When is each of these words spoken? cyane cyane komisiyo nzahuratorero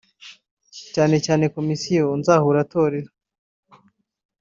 cyane 0.93 1.15
cyane 1.25 1.45
komisiyo 1.55 2.05
nzahuratorero 2.19 3.11